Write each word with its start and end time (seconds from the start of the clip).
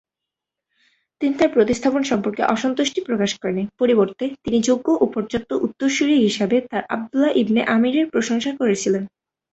তিনি 1.21 1.33
তার 1.39 1.49
প্রতিস্থাপন 1.49 2.03
সম্পর্কে 2.03 2.41
অসন্তুষ্টি 2.45 2.99
প্রকাশ 3.01 3.31
করেননি, 3.41 3.63
পরিবর্তে 3.79 4.25
তিনি 4.43 4.57
যোগ্য 4.61 4.87
ও 5.01 5.05
পর্যাপ্ত 5.15 5.51
উত্তরসূরি 5.65 6.15
হিসাবে 6.19 6.57
তার 6.71 6.83
আবদুল্লাহ 6.89 7.31
ইবনে 7.41 7.61
আমিরের 7.75 8.05
প্রশংসা 8.13 8.51
করেছিলেন। 8.59 9.03